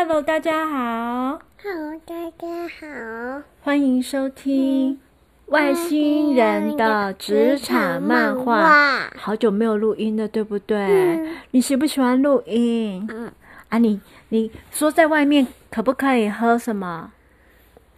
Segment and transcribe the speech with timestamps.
[0.00, 1.40] Hello，大家好。
[1.60, 3.42] Hello，大家好。
[3.62, 4.94] 欢迎收听
[5.46, 9.08] 《外星人的职场漫画》。
[9.18, 10.78] 好久没有录音了，对不对？
[10.78, 13.08] 嗯、你喜不喜欢录音？
[13.10, 13.32] 嗯。
[13.70, 17.10] 啊，你你说在外面可不可以喝什么？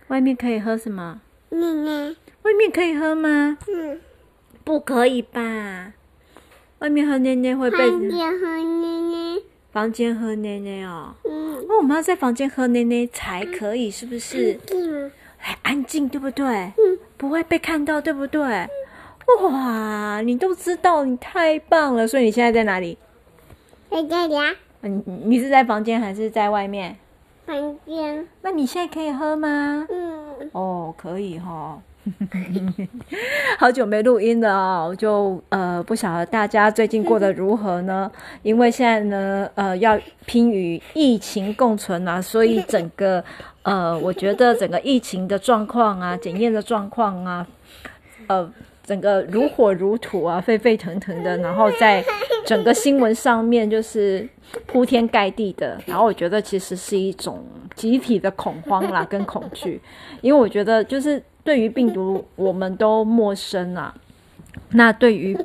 [0.08, 1.20] 外面可以喝什么？
[1.50, 2.16] 奶奶。
[2.44, 3.58] 外面可以喝吗？
[3.68, 4.00] 嗯。
[4.64, 5.92] 不可以吧？
[6.78, 7.76] 外面喝奶奶会被。
[7.76, 9.42] 外面喝奶奶。
[9.72, 11.14] 房间喝奶奶哦。
[11.24, 11.64] 嗯。
[11.68, 14.58] 那我们要在房间喝奶奶才可以，是不是？
[14.72, 15.10] 嗯。
[15.38, 16.46] 很安静，对不对？
[16.46, 16.98] 嗯。
[17.16, 18.68] 不会被看到，对不对？
[19.42, 22.08] 哇，你都知道，你太棒了！
[22.08, 22.98] 所以你现在在哪里？
[23.90, 24.50] 在这里啊。
[24.82, 26.96] 嗯你是在房间还是在外面？
[27.46, 28.26] 房间。
[28.42, 29.86] 那你现在可以喝吗？
[29.88, 30.50] 嗯。
[30.52, 31.82] 哦，可以哈、哦。
[33.58, 38.10] 好久没录音了哦，就呃不晓得大家最近过得如何呢？
[38.42, 43.22] 因为现在呢呃要拼与疫情共存啊，所以整个
[43.62, 47.46] 呃我觉得整个疫情的状况啊， 检验的状况啊，
[48.28, 48.50] 呃
[48.82, 52.02] 整个如火如荼啊，沸沸腾腾的，然后在
[52.46, 54.26] 整个新闻上面就是
[54.66, 57.44] 铺天盖地的，然后我觉得其实是一种
[57.76, 59.80] 集体的恐慌啦跟恐惧，
[60.22, 61.22] 因为我觉得就是。
[61.50, 63.92] 对于病毒，我们都陌生啊。
[64.72, 65.36] 那对于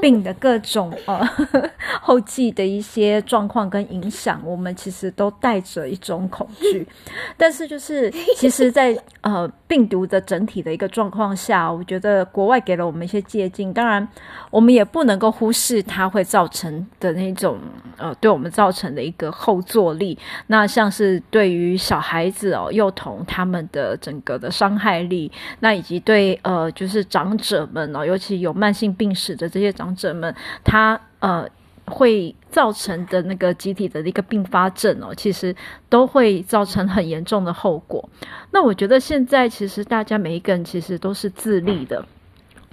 [0.00, 1.26] 病的各种呃
[2.00, 6.86] 后继的一些状况跟影响，我们其实都带着一种恐惧。
[7.36, 13.72] 但是就是其实在，呃病毒的整体的一个状况下，我觉得国外给了我们一些借鉴。
[13.72, 14.06] 当然，
[14.50, 17.58] 我们也不能够忽视它会造成的那种
[17.96, 20.18] 呃对我们造成的一个后坐力。
[20.48, 28.53] 那像是对于小孩子哦幼童他们的整个的伤害力，那以及对呃就是长者们哦，尤其有。
[28.54, 31.46] 慢性病史的这些长者们，他呃
[31.86, 35.54] 会造成的那个集体的一个并发症哦，其实
[35.90, 38.08] 都会造成很严重的后果。
[38.52, 42.02] 那我觉得现在其实大家每一个人其实都是自立的，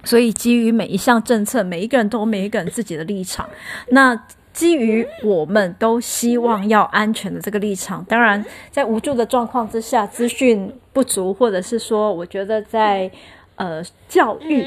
[0.02, 3.46] 所以基于每一项政策，每一个人都有每一个人自己的立场。
[3.88, 4.18] 那
[4.54, 13.10] 基于我们都希望要安全的这个立场，当然在无助的状况之下，资讯不足，或者是说，我觉得在
[13.56, 14.66] 呃教育。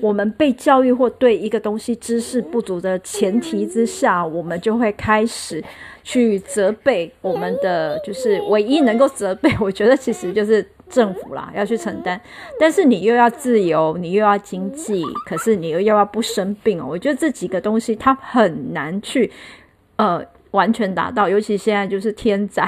[0.00, 5.62] 我们被教育或对一个东西知识不足的前提之下，我们就会开始
[6.02, 12.20] 去责备我们的，就是唯一能够责备，我觉得其实就是政府啦，要去承担。
[12.58, 16.86] 但是你又要自由，你又要经济，可是你又要不生病哦。
[16.88, 19.30] 我觉得这几个东西它很难去，
[19.96, 20.24] 呃。
[20.54, 22.64] 完全达到，尤其现在就是天灾、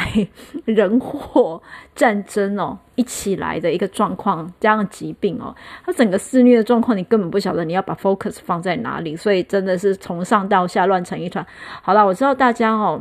[0.64, 1.62] 人祸、
[1.94, 5.54] 战争哦，一起来的一个状况，加上疾病哦，
[5.84, 11.46] 它整个肆虐的状况，你根本不晓得你要把 focus 放在哪里，所以真的是从上到下乱成一团。
[11.80, 13.00] 好了，我知道大家哦。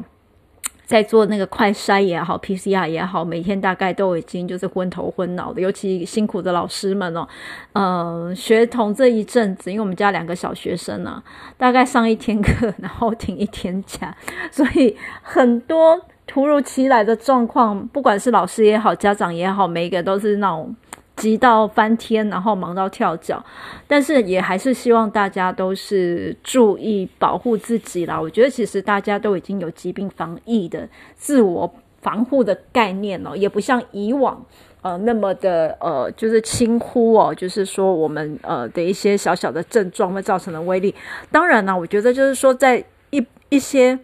[0.85, 7.27] 在做那个快筛也好，PCR 也好，每天大概都已经就是昏头昏脑的，尤其辛苦的老师们哦，
[7.73, 11.23] 呃，学童这一阵子，因为我们家两个小学生呢、啊，
[11.57, 14.15] 大概上一天课，然后停一天假，
[14.51, 20.75] 所以很多突如其来的状况，不管是老师也好，家长也好，每一个都是那种。
[21.15, 23.43] 急到翻天，然后忙到跳脚，
[23.87, 28.19] 但是也还是希望大家都是注意保护自己啦。
[28.19, 34.45] 我觉得其实大家都已经有疾病防疫的自我防护的概念了，也不像以往
[34.81, 40.93] 呃那么的呃就是轻忽哦，就是说我们呃的一些小小的症状会造成的威力。
[41.31, 43.97] 当然呢，我觉得就是说在一一些。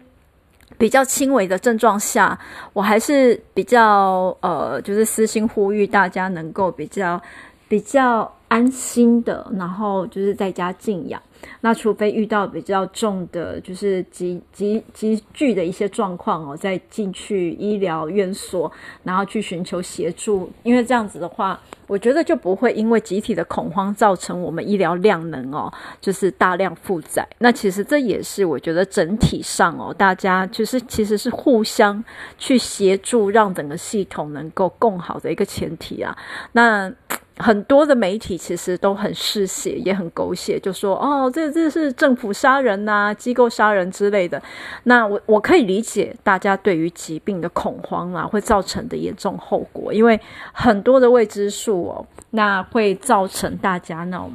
[0.82, 2.36] 比较轻微的症状下，
[2.72, 7.22] 我还是比较呃，就是私心呼吁大家能够比较
[7.68, 11.22] 比较安心的，然后就是在家静养。
[11.60, 18.70] 那除非遇到比较重的，就是急急急剧的一些状况哦，再进去医疗院所，
[19.04, 20.50] 然后去寻求协助。
[20.64, 27.26] 因为这样子的话，我觉得就不会因为集体的恐慌造成我们医疗量能哦，就是大量负载。
[27.38, 32.02] 那其实这也是我觉得整体上哦，大家就是其实是互相
[32.38, 36.16] 去协助，让整个系统能够更好的一个前提啊。
[36.52, 36.92] 那。
[37.38, 44.40] 很多的媒体其实都很嗜血，也很狗血，就说哦，这这是政府杀人呐、啊，机构杀人之类的。
[44.84, 50.20] 那我我可以理解大家对于疾病的恐慌啊，会造成的严重后果，因为
[50.52, 54.32] 很多的未知数哦，那会造成大家那种。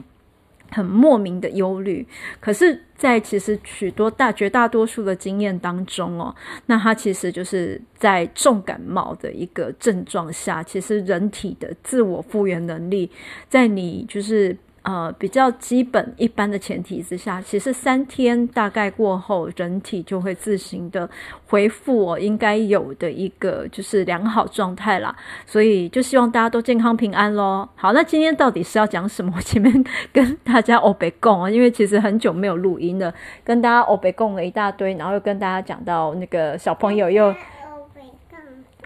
[0.72, 2.06] 很莫名的忧虑，
[2.40, 6.36] 可是，在其实许多大绝大多数的经验当中哦，
[6.66, 13.10] 那它其实就是在重感冒的一个症状下，其实人体的自我复原能力，
[13.50, 14.56] 在你就是
[14.88, 21.10] 呃比较基本一般的前提之下，其实三天大概过后，人体就会自行的
[21.48, 25.14] 恢复我应该有的一个就是良好状态啦。
[25.46, 27.68] 所以就希望大家都健康平安喽。
[27.76, 29.34] 好，那今天到底是要讲什么？
[29.36, 33.14] 我前面 跟大家欧北共啊，因为其实很久没有录音了，
[33.44, 37.36] 跟大家欧北共了一大堆，然后又跟大家讲到那个小朋友又。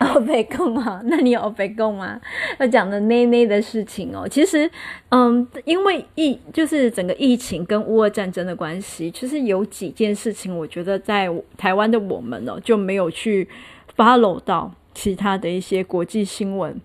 [0.01, 2.19] 欧北共啊，那你有欧北共吗？
[2.59, 4.27] 要讲的内内的事情哦。
[4.27, 4.69] 其实，
[5.09, 13.47] 嗯，因为疫就是整个疫情跟乌俄战争的关系，其实有几件事情，我觉得在台湾的我们哦就没有去
[13.95, 16.79] follow 到其他的一些国际新闻。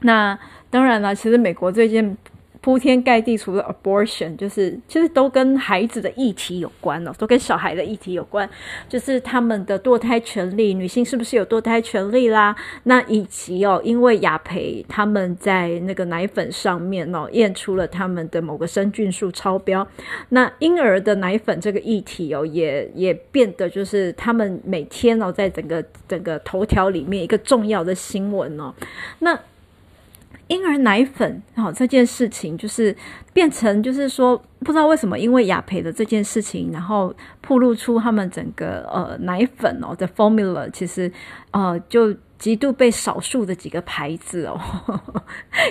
[0.00, 0.38] 那
[0.70, 2.16] 当然了，其实美国最近。
[2.62, 8.48] 铺天盖地，除了 abortion，就是其实都跟孩子的议题有关哦，都跟小孩的议题有关，
[8.88, 12.54] 就是他们的堕胎权利，女性是不是有堕胎权利啦？
[12.84, 19.84] 那以及哦，因为雅培他们在那个奶粉上面哦，验出了他们的某个生菌数超标，
[20.28, 28.72] 那婴儿的奶粉这个议题哦，也也变得就是他们每天哦，在整个整个头条里面一个重要的新闻哦，
[29.18, 29.36] 那。
[30.52, 32.94] 婴儿奶粉，好、哦、这件事情就是
[33.32, 41.10] 变成，就是说不知道为什么，因为雅培的这件事情，然后曝露出他们整个呃奶粉哦的 formula，其实
[41.50, 42.14] 呃就。
[42.42, 45.22] 极度被少数的几个牌子哦，呵 呵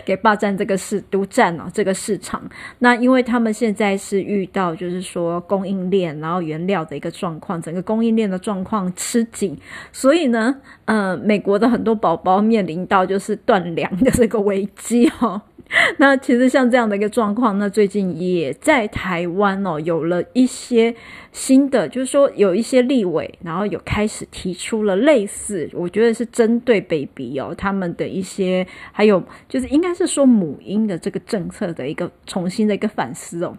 [0.06, 2.42] 给霸占这个市独占了这个市场。
[2.80, 9.54] 那因为他们现在是遇到就是说供应链，然后原料的一个状况，整个供应链的状况吃紧，
[9.92, 15.42] 所以呢，呃，美国的很多宝宝面临到就是断粮的这个危机哦。
[15.98, 20.94] 那其实像这样的一个状况，那最近也在台湾哦，有了一些
[21.32, 33.58] 新的，就是说有一些立委，然后有开始提出了类似，我觉得是针对 baby 哦，他们的一些，还有就是应该是说母婴的这个政策的一个重新的一个反思哦。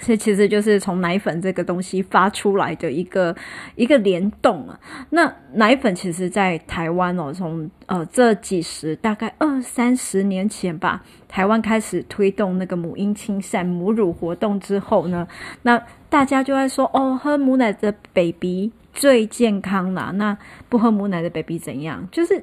[0.00, 3.34] 这其实就是从奶粉这个东西发出来的一个
[3.74, 4.78] 一个联动啊。
[5.10, 15.26] 那奶粉其实，在台湾哦，从呃这几十大概二三十年前吧，台湾开始推动那个母婴亲善母乳活动之后呢，
[15.62, 20.12] 那大家就在说哦，喝母奶的 baby 最健康啦。
[20.14, 20.36] 那
[20.68, 22.06] 不喝母奶的 baby 怎样？
[22.10, 22.42] 就是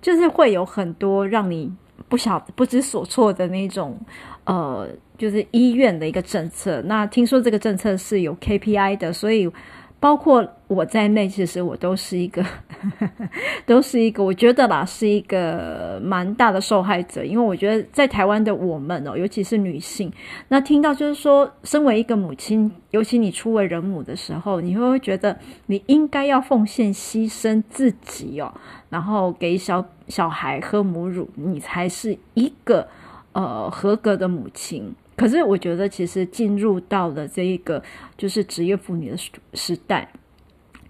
[0.00, 1.72] 就是会有很多让你
[2.08, 3.98] 不晓不知所措的那种
[4.44, 4.88] 呃。
[5.18, 9.50] 就是医院的一个政策，那听说这个政策是有 KPI 的，所以
[9.98, 12.44] 包括我在内，其实我都是一个，
[13.64, 20.12] 都是一个，我觉得啦，是一个蛮大的受害者，因为我觉得在台湾的我们哦，尤其是女性，
[20.48, 28.52] 那听到就是说，身为一个母亲，尤其你初为人母的时候，你会不会觉得你应该要奉献、牺牲自己哦，
[28.90, 32.86] 然后给小小孩喝母乳，你才是一个
[33.32, 34.94] 呃合格的母亲。
[35.16, 37.82] 可是我觉得，其实进入到了这一个
[38.16, 40.12] 就是职业妇女的时时代，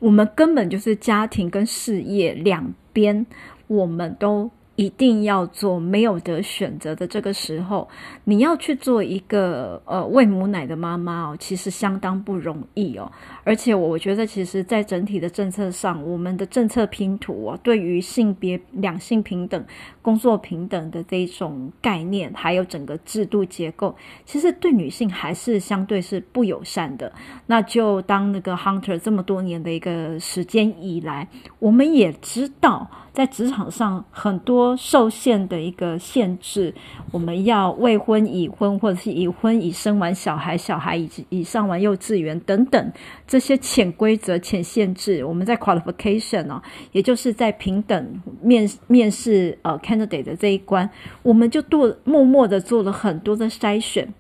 [0.01, 3.25] 我们根本就是家庭跟事业两边，
[3.69, 4.51] 我们都。
[4.77, 7.89] 一定要做没有得选择的这个时候，
[8.25, 13.11] 你要去做一个呃喂母奶的妈妈哦，其实相当不容易哦。
[13.43, 19.65] 而且我觉得，其实，在整体的政策上，我们的政策拼图哦，对于性别两性平等、
[20.07, 23.93] 工作平等的这种概念，还有整个制度结构，
[24.25, 27.13] 其实对女性还是相对是不友善的。
[27.47, 31.27] 那就当那个 Hunter 这么多年的一个时间以来，
[31.59, 32.89] 我们也知道。
[33.17, 36.75] 在职场上，很多受限的一个限制，
[37.11, 42.93] 我们要未婚、已婚，或者是已婚已生完小孩，小孩已已上完幼稚园等等
[43.27, 50.91] 这些潜规则、潜限制，我们在 qualification 哦，也就是在平等面面试呃 candidate 的这一关，
[51.23, 54.13] 我们就做默默的做了很多的筛选，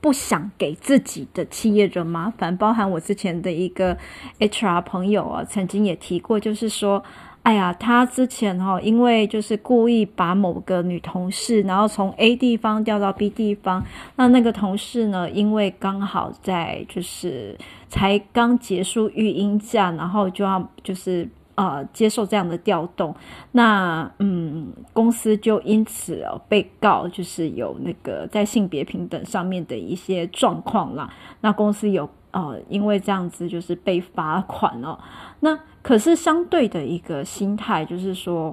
[0.00, 2.56] 不想给自己的企业惹麻烦。
[2.56, 3.96] 包含我之前的一个
[4.38, 7.02] HR 朋友啊，曾经也提过，就是说。
[7.46, 13.84] 哎呀，他之前哈，因为就是故意把某个女同事，然后从 A 地方调到 B 地方，
[14.16, 17.56] 那那个同事呢，因为刚好在就是
[17.88, 23.14] 才刚结束育婴假，然后就要就是呃接受这样的调动，
[23.52, 34.96] 那嗯，公司就因此被告，就是有那个在性别平等上面的一些状况啦，那公司有呃因为这样子就是被罚款哦，
[35.40, 35.58] 那。
[35.86, 38.52] 可是相对的一个心态，就是说，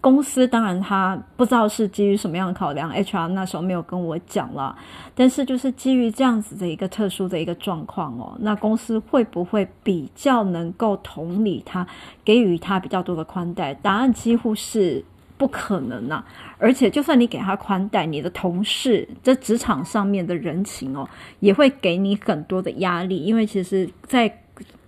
[0.00, 4.74] 公司当然他不知道是基于什么样的考量，HR 那时候没有跟我讲了。
[5.14, 11.86] 但是就是基于这样子的一个特殊的一个状况哦，那公司会不会比较能够同理他，
[12.24, 13.74] 给予他比较多的宽带？
[13.74, 15.04] 答案几乎是
[15.36, 16.24] 不可能啊！
[16.58, 21.08] 而且，就算你给他宽带，你的同事在职场上面的人情哦，
[21.40, 23.18] 也会给你很多的压力。
[23.18, 24.39] 因为其实，在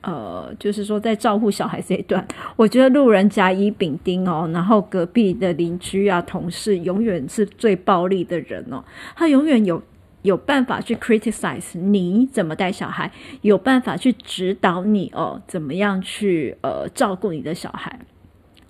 [0.02, 8.82] 呃，就是说，在照顾小孩这一段， 我觉得路人甲乙丙丁哦，然后隔壁的邻居啊、同事，永远是最暴力的人哦。
[9.16, 9.82] 他永远有
[10.22, 13.10] 有办法去 criticize 你怎么带小孩，
[13.42, 17.98] 有办法去指导你哦，怎么样去呃照顾你的小孩。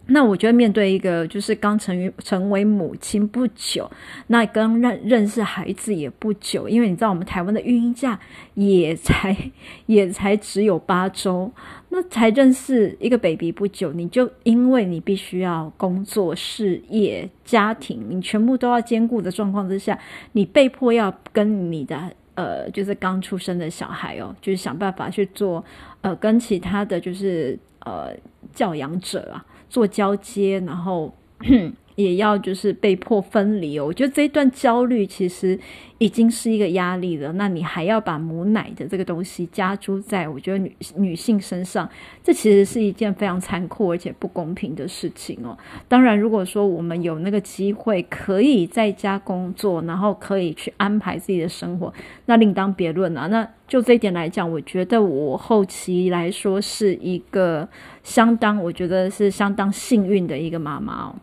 [0.06, 3.90] 那我觉得面对一个就是刚成于成为母亲不久，
[4.26, 8.18] 那刚认认识孩子也不久，因为你知道我们台湾的育婴假
[8.54, 9.37] 也才
[9.87, 11.50] 也才只有八周，
[11.90, 19.97] 那才认识一个 baby 不久，你就因为你必须要工作、事业、家庭，你全部都要兼顾的状况之下，
[20.32, 25.64] 你被迫要跟你的呃就是刚出生的小孩哦，就是想办法去做
[26.00, 28.09] 呃跟其他的就是呃
[28.52, 29.47] 教养者啊。
[29.72, 31.10] 做交接，然后
[32.02, 33.87] 也要就是被迫分离哦。
[33.87, 35.59] 我觉得这一段焦虑其实
[35.99, 37.32] 已经是一个压力了。
[37.35, 41.88] 那你还要把母奶的这个东西加诸在我觉得女女性身上，
[42.23, 45.56] 这其实是一件非常残酷而且不公平的事情哦。
[45.88, 51.92] 当然，如果说我们有那个机会可以在家工作，然后可以去安排自己的生活，
[52.26, 53.26] 那另当别论啊。
[53.28, 57.66] 那就这一点来讲，我觉得我后期来说是一个
[58.02, 61.16] 相当，我觉得是相当幸运的一个妈妈哦。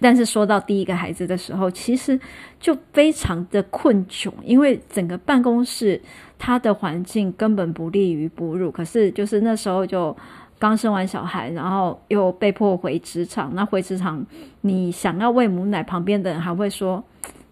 [0.00, 2.18] 但是说到第一个孩子的时候，其实
[2.60, 6.00] 就非常的困窘，因为整个办公室
[6.38, 8.70] 它的环境根本不利于哺乳。
[8.70, 10.16] 可是就是那时候就
[10.58, 13.54] 刚生完小孩，然后又被迫回职场。
[13.54, 14.24] 那回职场，
[14.60, 17.02] 你想要喂母奶，旁边的人还会说。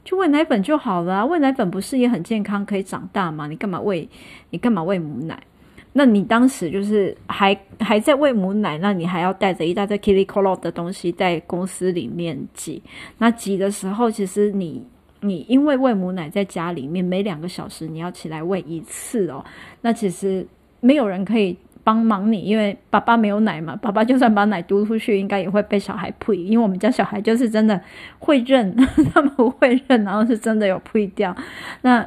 [0.04, 3.46] 就喂奶粉就好了，喂奶粉不是也很健康，可以长大吗？
[3.46, 4.06] 你干嘛喂？
[4.50, 5.42] 你干嘛喂母奶？
[5.94, 12.82] 那你当时就是还还在喂母奶，那你还要带着一大堆 Kili-Kola 的东西在公司里面挤。
[13.16, 14.86] 那挤的时候，其实你
[15.20, 19.44] 你因为喂母奶在家里面，每两个小时你要起来喂一次哦。
[19.80, 20.46] 那其实
[20.80, 21.56] 没有人可以。
[21.86, 26.34] 帮忙你，因为爸爸没有奶嘛，爸爸就算把奶嘟出去，应该也会被小孩呸。
[26.34, 27.78] 因为我们家小孩就是真的
[28.18, 28.74] 会认，
[29.12, 31.36] 他们不会认，然后是真的有呸掉。
[31.82, 32.02] 那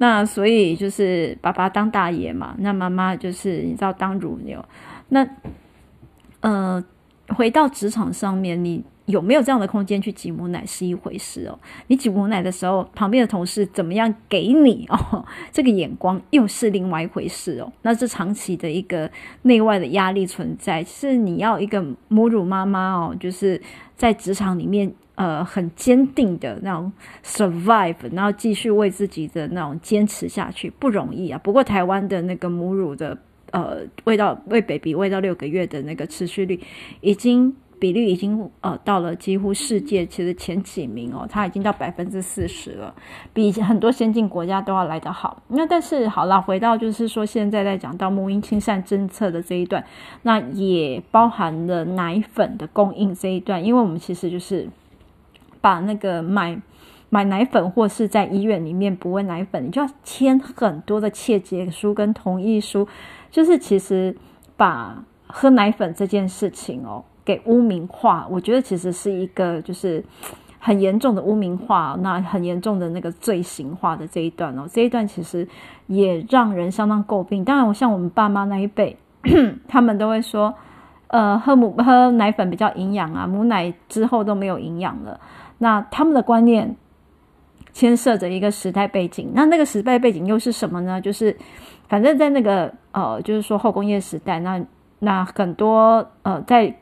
[0.00, 4.64] 那所以就是爸爸当大爷嘛，那妈妈就是你知道当乳牛。
[5.10, 5.26] 那
[6.40, 6.82] 呃，
[7.28, 8.82] 回到职场上面，你。
[9.06, 11.58] 有没有这样的空间去挤母奶是一回事哦。
[11.88, 15.24] 你挤母奶的时候，旁边的同事怎么样给你哦？
[15.50, 17.72] 这个眼光又是另外一回事哦。
[17.82, 19.10] 那这长期的一个
[19.42, 23.60] 内外的压力存在，是你要一个母乳妈妈哦，就是
[23.96, 26.92] 在职场里面呃很坚定的那种
[27.24, 31.40] survive，然后继续为自己的那种坚持下去不容易啊。
[31.42, 33.16] 不过台湾的那个母乳的
[33.50, 36.60] 呃喂到喂 baby 喂到六个月的那个持续率
[37.00, 37.54] 已经。
[37.80, 42.94] 比例已经呃到了几乎世界其实前几名哦，它已经到百分之四十了，
[43.32, 45.42] 比很多先进国家都要来得好。
[45.48, 49.82] 那但是好了，回到就是说现在在讲到母婴亲善政策的这一段，
[50.24, 54.68] 那也包含了奶粉的供应这一段，因为我们其实就是
[55.60, 56.60] 把那个买
[57.08, 62.86] 买奶粉或是在医院里面不喂奶粉，你就要签很多的切结书跟同意书，
[63.30, 64.16] 就是其实
[64.56, 67.04] 把喝奶粉这件事情哦。
[67.22, 70.02] 给污名化，我觉得其实是一个就是
[70.58, 75.46] 很严重的污名化，那很严重的那个罪行化的这一段哦，这一段其实
[75.86, 77.44] 也让人相当诟病。
[77.44, 78.96] 当然，我像我们爸妈那一辈，
[79.68, 80.52] 他们都会说，
[81.08, 85.20] 呃，喝母喝奶粉比较营养啊，母奶之后都没有营养了。
[85.60, 86.74] 那他们的观念
[87.72, 91.00] 牵涉着一个时代背景，那那个时代背景又是什么呢？
[91.00, 91.36] 就是
[91.88, 94.60] 反正在那个呃，就是说后工业时代，那
[94.98, 96.74] 那很多呃在。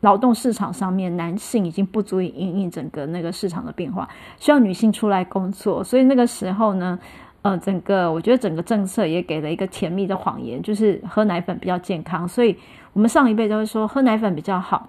[0.00, 5.82] 劳动市场上面，男性已经不足以因应整个那个市场的变化，需要女性出来工作。
[5.82, 6.96] 所以那个时候呢，
[7.42, 12.28] 呃，整个我觉得整个政策也给了一个甜蜜的谎言，就是喝奶粉比较健康。
[12.28, 12.56] 所以
[12.92, 14.88] 我们上一辈都会说喝奶粉比较好，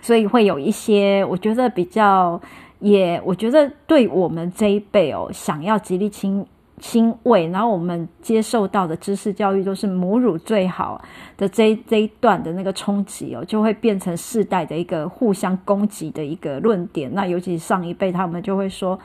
[0.00, 2.40] 所以会有一些我觉得比较
[2.80, 6.46] 也，我觉得对我们这一辈哦，想要极力亲。
[6.82, 10.98] 亲喂，然后我们接受到的知识教育都是母乳最好
[11.36, 17.12] 的这一这一段的那个冲击哦，就会变成世代的一个互相攻击的一个论点。
[17.12, 18.98] 那尤其上一辈他们就会说，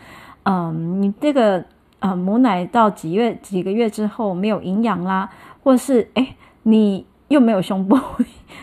[0.43, 1.61] 嗯，你这个
[1.99, 5.29] 呃母奶到几月几个月之后没有营养啦，
[5.61, 6.33] 或是诶
[6.63, 7.99] 你又没有胸部，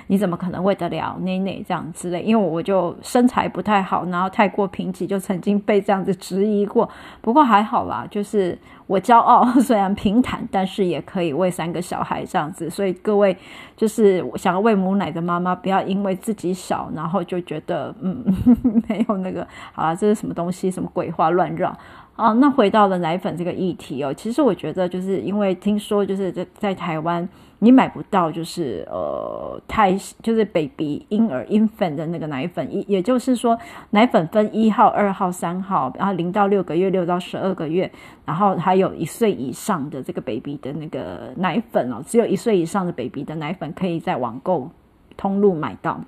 [0.07, 2.23] 你怎么可能喂得了奶奶这样之类？
[2.23, 6.89] 因为我就身材不太好，然后太过贫瘠，就曾经被这样子质疑过。
[7.21, 12.69] 不过还好啦，就是我骄傲， 虽然平坦，但是也可以喂三个小孩这样子。
[12.71, 13.37] 所以各位
[13.77, 18.25] 就是想要喂母奶的妈妈，不要因为自己小，然后就觉得嗯
[18.89, 20.71] 没有那个好啦，这是什么东西？
[20.71, 21.77] 什么鬼话乱绕？
[22.15, 27.27] 啊，那回到了奶粉这个议题哦，其实我觉得就是因为听说就是在在台湾
[27.64, 33.57] 你买不到就是呃胎就是 baby 婴儿 infant 的那个奶粉，也也就是说
[33.90, 37.88] 奶粉分一号、二号、三号，然后零到六个月、六到十二个月，
[38.25, 44.69] 然后还有一岁以上的这个 baby 的那个奶粉哦，只有一岁以上的 baby 的奶粉可以在网购
[45.16, 46.00] 通路买到。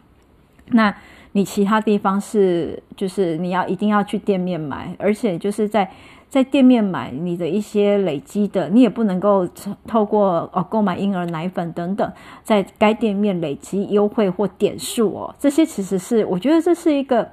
[0.67, 0.93] 那
[1.37, 5.91] 你其他地方是，就是你要一定要去店面买，而且就是在
[6.29, 9.49] 在店面买你的一些累积的，你也不能够
[9.87, 12.13] 透过哦购买婴儿奶粉等等，
[12.45, 17.29] 在该店面累积优惠或点数哦，这些其实是我觉得这是一个。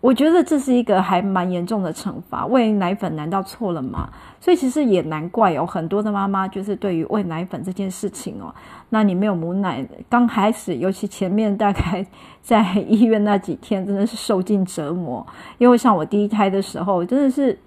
[0.00, 4.08] 我觉得这是一个还蛮严重的惩罚，喂奶粉难道错了吗？
[4.40, 8.54] 所以其实也难怪有很多的妈妈就是对于喂奶粉这件事情哦，
[8.88, 12.04] 那你没有母奶，刚开始尤其前面大概
[12.40, 15.26] 在医院那几天真的是受尽折磨，
[15.58, 17.58] 因为像我第一胎的时候真的是。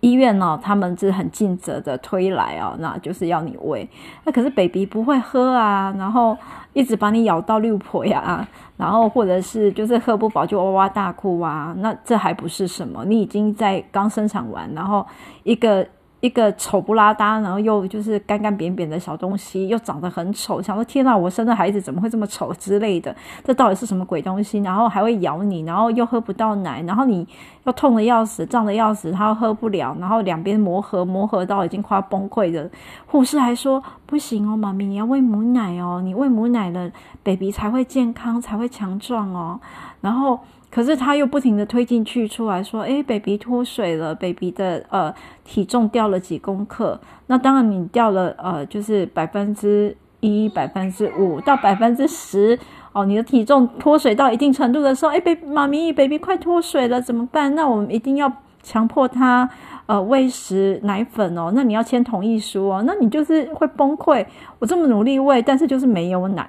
[0.00, 3.88] 医院呢、哦，他们是很尽责的推来哦，那就是要你喂。
[4.24, 6.36] 那可是 baby 不会喝啊，然后
[6.72, 13.04] 一直把你咬到六婆呀，然后或者是就是喝不饱就哇哇大哭啊，那这还不是什么？
[13.04, 15.06] 你已经在刚生产完，然后
[15.42, 15.86] 一个。
[16.20, 23.14] 一个丑不拉搭，然后又就是干干扁扁的小东西，又长得很丑，想说天哪，我生的孩子怎么会这么丑之类的？
[23.44, 24.58] 这到底是什么鬼东西？
[24.60, 27.26] 然后还会咬你，然后又喝不到奶，然后你
[27.64, 32.68] 又痛得要死，胀得要死，他又喝不了，然后两边磨合磨合到已经快要崩溃的，
[33.06, 36.90] 护士还说不行哦，妈咪你要喂母奶哦，你喂母奶了
[37.22, 39.60] ，baby 才会健康，才会强壮哦，
[40.00, 40.40] 然后。
[40.76, 47.00] 可是他又不停的推进去出来说，诶，baby 脱水了，baby 的呃体重掉了几公克。
[47.28, 52.58] 那当然你掉了呃就是百分之一、百分之五到百分之十
[52.92, 57.54] 哦，你的体重脱水到一定程度的时候，诶，baby 妈咪，baby 快脱水了，怎么办？
[57.54, 58.30] 那我们一定要
[58.62, 59.48] 强迫他
[59.86, 61.50] 呃喂食奶粉哦。
[61.54, 64.26] 那你要签同意书哦，那你就是会崩溃。
[64.58, 66.46] 我这么努力喂，但是就是没有奶。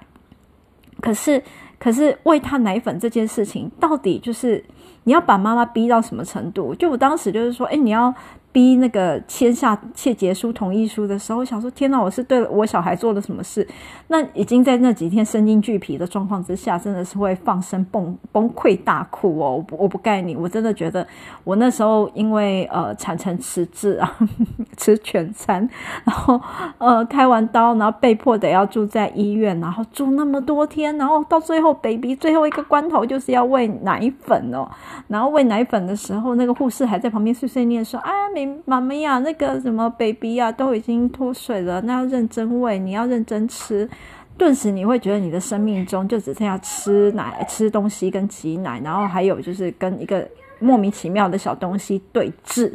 [0.99, 1.41] 可是。
[1.79, 4.63] 可是喂他奶粉这件事情，到底就是
[5.03, 6.75] 你要把妈妈逼到什么程度？
[6.75, 8.13] 就我当时就是说，诶，你要。
[8.49, 13.67] 逼那个签下切结书、同意书的时候，我想说：天哪，我是对我小孩做了什么事？
[14.07, 19.57] 那已经在那几天身心俱疲的状况之下，真的是会放声崩崩溃大哭哦！
[19.57, 21.05] 我不我不盖你，我真的觉得
[21.43, 24.17] 我那时候因为呃产程迟滞啊，
[24.75, 25.69] 吃全餐，
[26.03, 26.41] 然后
[26.79, 34.67] 呃开完刀，然后被迫得要住在医院，然后住那么多天，然后到最后 baby 最后一个关头就是要喂奶粉哦，
[35.07, 38.47] 然后喂奶粉的时候，那个护士还在旁边碎碎念说：啊，没。
[38.65, 43.89] 妈咪呀，那个什么 baby 呀，都已经脱水了，那要认真喂，你要认真吃。
[44.37, 50.27] 顿时你会觉得你的生命中就只剩下吃奶、吃东西跟挤奶，然后还有就是跟一个
[50.59, 52.71] 莫名其妙的小东西对峙。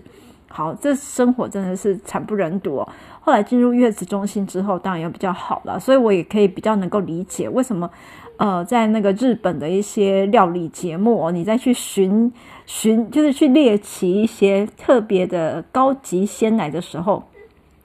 [0.52, 2.86] 好，这生活真的是惨不忍睹。
[3.20, 7.90] 后来进入月子中心之后，当然也比较好了，所以我也可以比较能够理解为什么。
[8.38, 12.32] 呃，在那个日本的一些料理节目，你再去寻
[12.66, 17.22] 寻，就是去猎奇一些特别的高级鲜奶的时候。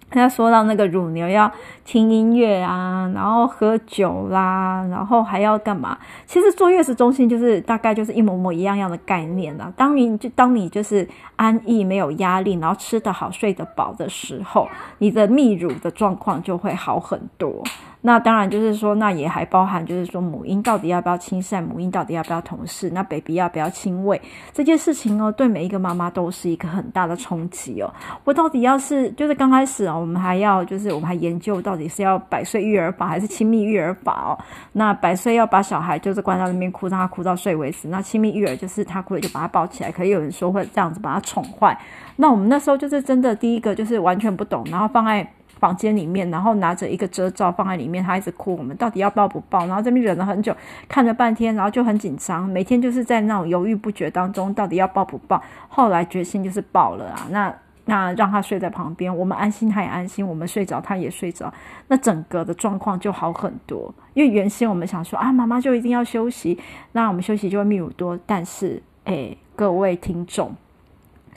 [0.10, 1.52] 他说到那个乳牛要
[1.88, 5.98] 听音乐啊，然后喝酒啦，然后还要干嘛？
[6.26, 9.72] 其实坐月子中心就是大概就是一模模一样样的概念啦。
[9.78, 17.64] 当你就当你就是安逸没有压力，然后吃得好睡得饱的时候，你的泌乳的状况就会好很多。
[18.02, 24.22] 那当然就是说，那也还包含就是说母婴到底要不要亲善，母婴到底要不要同室，那 baby 要不要亲喂
[24.54, 27.92] 这件事情哦，对每一个妈妈都是一个很大的冲击哦。
[28.24, 34.38] 我到底要是就是刚开始哦，我们还要就是我们还研究到底是要百岁育儿法还是亲密育儿法哦。
[34.74, 37.88] 那百岁要把小孩就是关到那边哭，让他哭到睡为止。
[37.88, 41.78] 那亲密育儿就是他哭了就把他抱起来，可以有人说会这样子把他宠坏。
[42.16, 45.26] 那我们那时候就是真的第一个就是完全不懂，然后放在。
[45.60, 48.56] 房间里面，然后拿着一个遮罩放在里面，他一直哭。
[48.56, 49.66] 我们到底要抱不抱？
[49.66, 50.56] 然后这边忍了很久，
[50.88, 55.42] 看了半天，然后就很紧张，每天就是在那种犹豫不决当中，到底要抱不抱？
[55.68, 57.26] 后来决心就是抱了啊。
[57.32, 57.52] 那
[57.88, 60.26] 那让他睡在旁边，我们安心，他也安心。
[60.26, 61.52] 我们睡着，他也睡着。
[61.88, 63.94] 那整个的状况就好很多。
[64.14, 66.60] 因为原先我们想说啊，妈妈就一定要休息，
[66.92, 68.20] 那我们休息就会泌乳多。
[68.26, 70.54] 但是，诶，各位听众。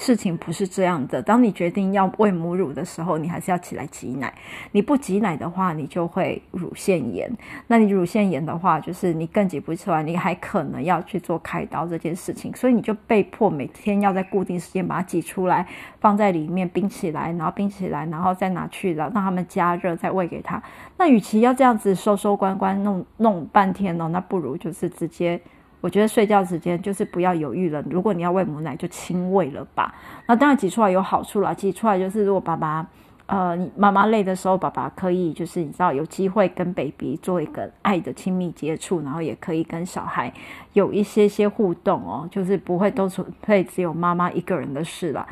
[0.01, 1.21] 事情不是这样的。
[1.21, 4.33] 当你决定要喂母乳的时候，你还是要起来挤奶。
[4.73, 7.31] 你不挤奶的话，你就会乳腺炎。
[7.67, 12.51] 那你乳腺炎的话，就是你更挤不出来，你还可能要去做开刀这件事情。
[12.57, 15.67] 所以你就被迫每天要在固定时间把它挤出来，
[16.01, 20.63] 放在里面冰起来，然后冰起来，然后再拿去，了让他们加热，再喂给他。
[20.97, 25.39] 那与其要这样子收收关关弄弄半天呢，那不如就是直接。
[25.81, 27.83] 我觉得睡觉时间就是不要犹豫了。
[27.91, 29.95] 如果你要喂母奶，就亲喂了吧。
[30.27, 32.87] 那当然挤出来有好处啦，挤出来就是如果爸爸，
[33.27, 40.33] 呃，你妈妈累的时候，爸爸可以就是你知道有机会跟 baby 做一个爱的亲密接触，然后也可以跟小孩
[40.73, 45.27] 有一些些互动哦，就是不会都是会只有妈妈一个人的事了。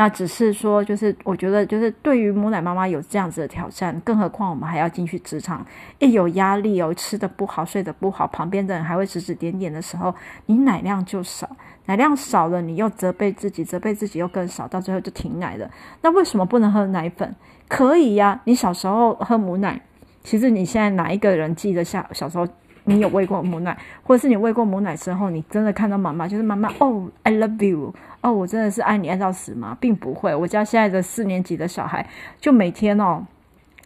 [0.00, 5.62] 那只是说，就是我觉得，就是对于母奶妈妈有这样子的挑战，更何况我们还要进去职场，
[5.98, 10.14] 一有压力哦，吃的不好，睡得不好，旁边的人还会指指点点的时候，
[10.46, 11.46] 你奶量就少，
[11.84, 15.70] 奶量少了，你又责备自己，责备自己又更少，到最后就停奶了。
[16.00, 17.36] 那为什么不能喝奶粉？
[17.68, 19.78] 可以呀，你小时候喝母奶，
[20.24, 22.48] 其实你现在哪一个人记得下小时候？
[22.90, 29.76] 你有喂过母奶，或者是你喂过母奶之后，你真的看到妈妈就是妈妈哦，I love you，哦，我真的是爱你爱到死吗？
[29.80, 30.34] 并不会。
[30.34, 32.04] 我家现在的四年级的小孩，
[32.40, 33.24] 就每天哦，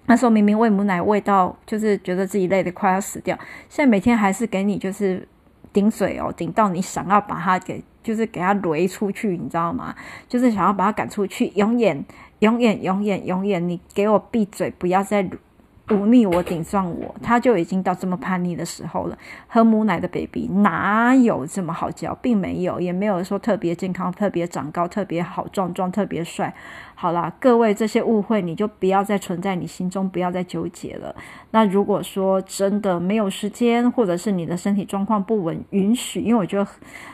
[0.06, 3.38] 那时候明明喂母奶喂到就是觉得自己累得快要死掉，
[3.68, 5.28] 现在每天还是给你就是
[5.72, 9.94] 顶嘴哦，顶到你想要把他给就是给他雷出去，你知道吗？
[10.28, 12.04] 就是想要把他赶出去，永远
[12.38, 15.28] 永远永远永远，你给我闭嘴，不要再。
[15.88, 19.18] 忤逆我，顶撞我，他就已经到这么叛逆的时候了。
[19.46, 26.54] 喝母奶的 baby 哪有这么好教，并没有，也没有说特别健康、特别长高、特别好壮壮、特别帅。
[26.94, 31.14] 好啦，各位这些误会你就不要再存在你心中，不要再纠结了。
[31.50, 36.66] 那如果说真的没有时间，或者是你的身体状况不稳允许，因为我觉得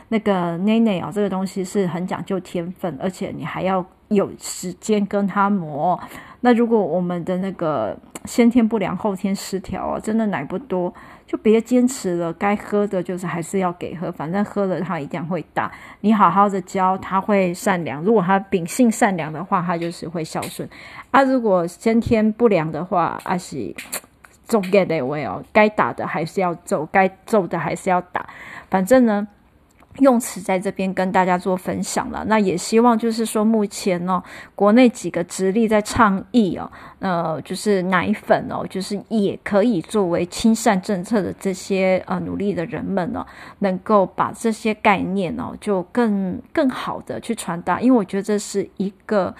[0.08, 5.98] 那个奶奶啊，这个东西是很讲究天分，而且你还要有时间跟他磨。
[6.42, 10.92] 那如果我们的那个先天不良后天失调啊，真的奶不多，
[11.26, 12.32] 就别坚持了。
[12.32, 15.70] 该喝的就是还是要给喝，反正喝了他一定会大。
[16.00, 20.68] 你好好的教他会善良，如果他秉性善良的话，他就是会孝顺。
[21.10, 23.74] 啊，如果先天不良的话，啊是
[24.44, 28.26] 揍给的位哦，该打的还是要揍，该揍的还是要打，
[28.70, 29.28] 反正呢。
[29.98, 34.22] 用词在这边跟大家做分享了，那也希望就是说，目前哦，
[34.54, 43.26] 国内几个直立在倡议哦，呃，就是奶粉哦，就是也可以作为亲善政策的这些呃努力的人们哦，
[43.58, 49.34] 能够把这些概念哦，就更更好的去传达，因为我觉得这是一个。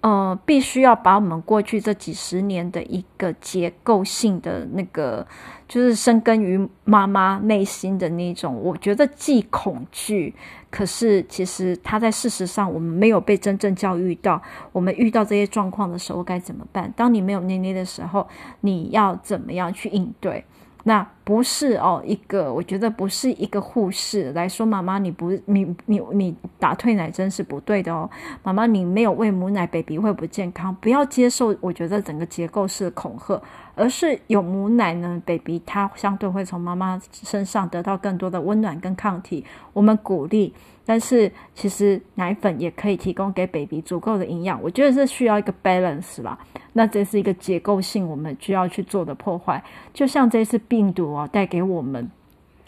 [0.00, 5.26] 呃，必须要把我们过去这几十年的一个结构性的那个，
[5.66, 10.32] 就是深根于妈妈内心的那种，我觉得既恐惧，
[10.70, 16.92] 可是其实他在事实上我们没有被真正教育到，我们遇到这些状况的时候该怎么办？
[16.96, 18.28] 当你没有捏捏的时候，
[18.60, 20.44] 你要怎么样去应对？
[20.84, 28.08] 那不是哦，一个我觉得不是一个护士来说，妈妈你不你你你打退奶针是不对的哦，
[28.42, 33.40] 妈妈你没有喂母奶，baby 会不健康，不要接受我觉得整个结构是恐吓，
[33.74, 40.54] 而是有母奶呢，baby 他相对会从妈妈身上得到更多的温暖跟抗体，我们鼓励。
[40.88, 46.38] 但是其实奶粉也可以提供给 baby 足够的营养，我觉得是需要一个 balance 啦。
[46.72, 52.10] 那这是一个结构性我们需要去做的破坏，就像这次病毒啊带给我们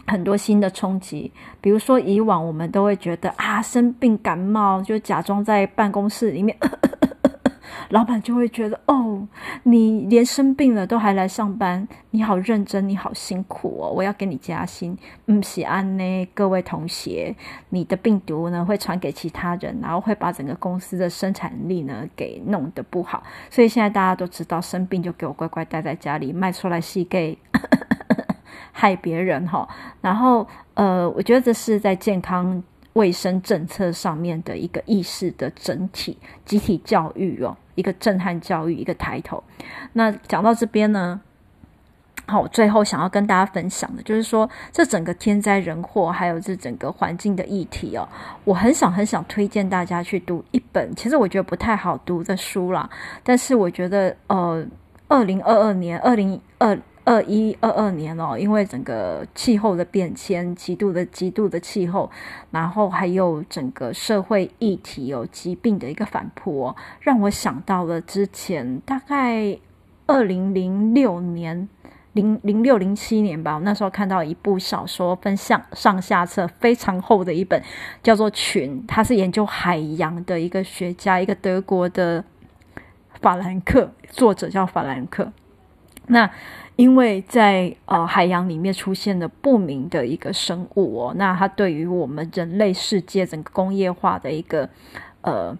[0.07, 1.33] 很多新的冲击。
[1.63, 6.55] 比如说以往我们都会觉得啊生病感冒就假装在办公室里面。
[7.91, 9.27] 老板就会觉得哦，
[9.65, 14.97] 你连生病了都还来上班，你好认真，你好辛苦哦，我要给你加薪。
[15.27, 17.35] 嗯，喜安呢，各位同学，
[17.71, 23.23] 你的病毒呢会传给其他人，然后会把整个公司的生产力呢给弄得不好。
[23.51, 27.37] 所以现在大家都知道，生病就给我乖乖待在家里，卖出来是给
[28.73, 29.69] 害别人哈。
[30.01, 32.63] 然后呃，我觉得这是在健康
[32.95, 37.57] 卫生政策上面的一个意识的整体集体教育哦。
[37.77, 39.43] 一个震撼教育，一个抬头。
[39.95, 41.19] 那讲到这边呢，
[42.27, 48.07] 好，最后想要跟大家分享的，就是说这整个天灾人祸，还有这整个环境的议题哦，
[48.45, 52.91] 我很想很想推荐大家去读一本，其实我觉得不太好读的书啦，
[53.23, 54.63] 但是我觉得，呃，
[55.09, 56.79] 二零二二年，二零二。
[57.05, 62.11] 二一二二年哦，因为整个气候的变迁，极度的极度的气候，
[62.51, 69.59] 然后还有整个社会议题有疾病的一个反扑哦，让我想到了之前大概
[70.07, 71.69] 二零零六年
[72.13, 77.63] 零零六零七年吧，我那时候看到一部小说，分上上下册，非常厚的一本，
[78.03, 82.25] 叫做《群》，他是研究海洋的一个学家，一个德国的
[83.21, 85.33] 法兰克，作者叫法兰克。
[86.07, 86.29] 那
[86.81, 94.67] 因为在呃海洋里面出现了不明的一个生物哦，那它对于我们人类世界整个工业化的一个
[95.21, 95.55] 呃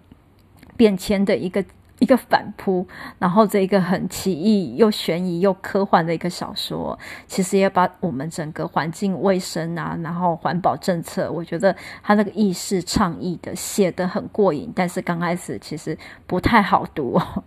[0.75, 1.63] 变迁的一个。
[2.01, 2.83] 一个反扑，
[3.19, 17.43] 然后这一个很奇异又悬疑又科幻的一个小说，其实也把我们整个环境卫生啊，然后环保政策，我觉得他那个意识倡议的写得很过瘾，但是刚开始其实不太好读哦。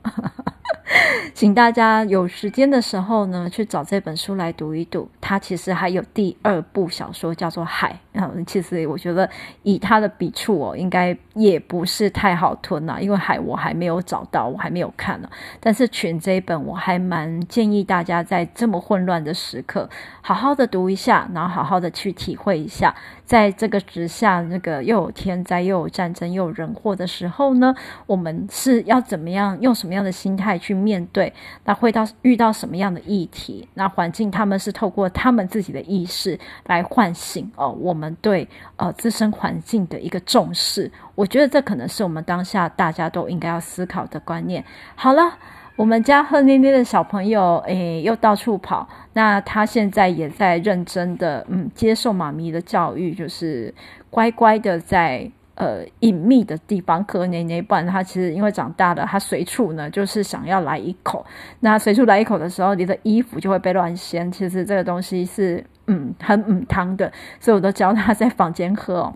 [1.32, 5.08] 请大家有时间的时候呢，去找这本书来读一读。
[5.20, 9.28] 它其实还有第二部小说叫做《海》，嗯，其实我觉得
[9.62, 15.28] 以它的笔触哦，应该也不是太好吞呐，因为《海》我还没有找到，我还没有看呢。
[15.58, 19.88] 但是《群》这一本，我还蛮建议大家在这么混乱的时刻，
[20.20, 22.94] 好好的读一下，然后好好的去体会一下。
[23.24, 27.74] 在这个之下，那个又有天灾，又有战争，又有人祸的时候呢，
[28.06, 31.32] 我们是要怎么样，用什么样的心态去面对？
[31.64, 33.66] 那会到遇到什么样的议题？
[33.74, 40.90] 那环境他们是透过他们自己的意识来唤醒哦，我们对呃自身环境的一个重视。
[41.14, 44.64] 我觉得这可能是我们当下大家都应该要思考的观念。
[44.94, 45.38] 好了。
[45.76, 48.88] 我们家贺妮妮的小朋友，诶，又到处跑。
[49.12, 53.74] 那他现在也在认真的，嗯，接受妈咪的教育，就是
[54.08, 57.60] 乖乖的在呃隐秘的地方喝奶奶。
[57.60, 61.26] 不然他其实因为长大了，他随处呢就是想要来一口。
[61.58, 64.30] 那随处来一口的时候，你的衣服就会被乱掀。
[64.30, 67.10] 其实这个东西是嗯很嗯汤的，
[67.40, 69.14] 所以我都教他在房间喝哦。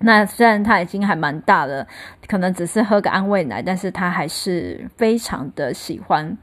[0.00, 1.86] 那虽然他已经还蛮大了，
[2.26, 6.36] 可能只是喝个安慰奶，但是他还是非常的喜欢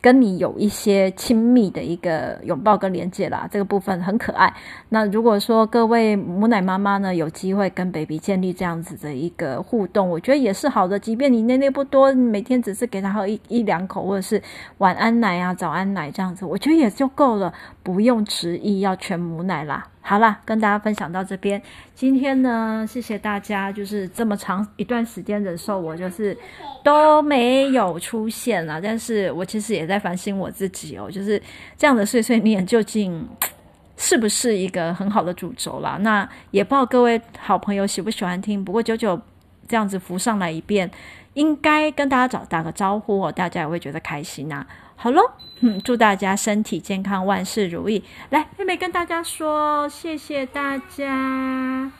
[0.00, 4.54] 跟你有一些亲密的一个拥抱跟连接啦，这个部分很可爱。
[4.90, 10.98] 那如果说各位母奶妈妈呢，有机会跟 baby 建立这样子的一个互动，我觉得也是好的。
[10.98, 14.40] 即便你奶奶不多，每天只是给他喝一一两口，或者是
[14.78, 17.52] 晚安奶啊、早安奶这样子，我觉得也就够了，
[17.82, 19.88] 不用执意要全母奶啦。
[20.06, 21.60] 好啦，跟大家分享到这边。
[21.94, 26.36] 今天呢，谢谢大家，就是这么长一段时间忍受我，就是
[26.82, 28.78] 都没有出现了。
[28.78, 31.40] 但是我其实也在反省我自己哦，就是
[31.78, 33.26] 这样的碎碎念究竟
[33.96, 35.96] 是不是一个很好的主轴啦？
[36.02, 38.62] 那也不知道各位好朋友喜不喜欢听。
[38.62, 39.18] 不过久久
[39.66, 40.90] 这样子浮上来一遍，
[41.32, 45.22] 应该跟大家找打个招呼哦，大家也会觉得开心呐、好喽，
[45.66, 48.04] 嗯，祝大家身体健康，万事如意。
[48.28, 51.90] 来，妹妹跟大家说谢谢大家。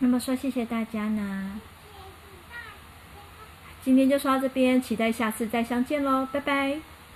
[0.00, 1.58] 那么说谢谢大家呢？
[3.82, 6.80] 今天就说到这边，期待下次再相见喽，拜拜。